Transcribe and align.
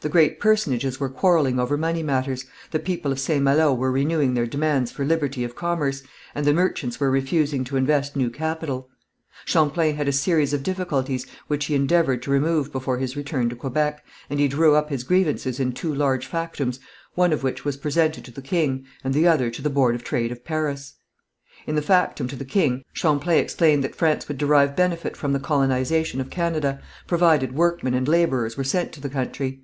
The 0.00 0.08
great 0.08 0.40
personages 0.40 0.98
were 0.98 1.08
quarrelling 1.08 1.60
over 1.60 1.76
money 1.76 2.02
matters; 2.02 2.44
the 2.72 2.80
people 2.80 3.12
of 3.12 3.20
St. 3.20 3.40
Malo 3.40 3.72
were 3.72 3.92
renewing 3.92 4.34
their 4.34 4.48
demands 4.48 4.90
for 4.90 5.04
liberty 5.04 5.44
of 5.44 5.54
commerce, 5.54 6.02
and 6.34 6.44
the 6.44 6.52
merchants 6.52 6.98
were 6.98 7.08
refusing 7.08 7.62
to 7.62 7.76
invest 7.76 8.16
new 8.16 8.28
capital. 8.28 8.88
Champlain 9.44 9.94
had 9.94 10.08
a 10.08 10.12
series 10.12 10.52
of 10.52 10.64
difficulties, 10.64 11.24
which 11.46 11.66
he 11.66 11.76
endeavoured 11.76 12.20
to 12.22 12.32
remove 12.32 12.72
before 12.72 12.98
his 12.98 13.16
return 13.16 13.48
to 13.50 13.54
Quebec, 13.54 14.04
and 14.28 14.40
he 14.40 14.48
drew 14.48 14.74
up 14.74 14.90
his 14.90 15.04
grievances 15.04 15.60
in 15.60 15.70
two 15.70 15.94
large 15.94 16.26
factums, 16.28 16.80
one 17.14 17.32
of 17.32 17.44
which 17.44 17.64
was 17.64 17.76
presented 17.76 18.24
to 18.24 18.32
the 18.32 18.42
king, 18.42 18.84
and 19.04 19.14
the 19.14 19.28
other 19.28 19.50
to 19.50 19.62
the 19.62 19.70
Board 19.70 19.94
of 19.94 20.02
Trade 20.02 20.32
of 20.32 20.44
Paris. 20.44 20.94
In 21.64 21.76
the 21.76 21.80
factum 21.80 22.26
to 22.26 22.34
the 22.34 22.44
king 22.44 22.82
Champlain 22.92 23.38
explained 23.38 23.84
that 23.84 23.94
France 23.94 24.26
would 24.26 24.38
derive 24.38 24.74
benefit 24.74 25.16
from 25.16 25.32
the 25.32 25.38
colonization 25.38 26.20
of 26.20 26.28
Canada, 26.28 26.82
provided 27.06 27.54
workmen 27.54 27.94
and 27.94 28.08
labourers 28.08 28.56
were 28.56 28.64
sent 28.64 28.90
to 28.94 29.00
the 29.00 29.08
country. 29.08 29.62